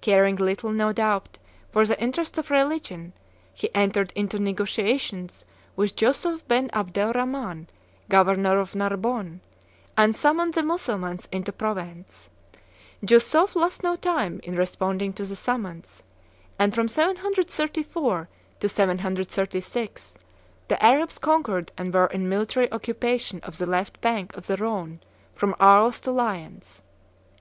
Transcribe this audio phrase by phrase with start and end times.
[0.00, 1.38] Caring little, no doubt,
[1.72, 3.12] for the interests of religion,
[3.52, 7.66] he entered into negotiations with Youssouf ben Abdel Rhaman,
[8.08, 9.40] governor of Narbonne,
[9.98, 12.28] and summoned the Mussulmans into Provence.
[13.04, 16.04] Youssouf lost no time in responding to the summons;
[16.60, 18.28] and, from 734
[18.60, 20.14] to 736,
[20.68, 25.00] the Arabs conquered and were in military occupation of the left bank of the Rhone
[25.34, 26.82] from Arles to Lyons.